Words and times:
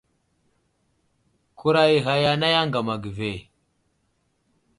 Kurag 1.59 1.91
i 1.97 1.99
ghag 2.05 2.23
anay 2.31 2.55
aŋgam 2.61 2.87
age 2.93 3.11
ve. 3.17 3.31